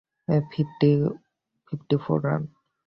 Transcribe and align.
Fifty 0.51 1.95
for 2.03 2.19
one. 2.25 2.41